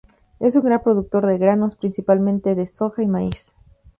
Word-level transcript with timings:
Es 0.39 0.55
un 0.55 0.63
gran 0.63 0.81
productor 0.81 1.27
de 1.27 1.37
granos, 1.37 1.75
principalmente 1.75 2.55
de 2.55 2.65
soja 2.65 3.03
y 3.03 3.05
maíz. 3.05 3.51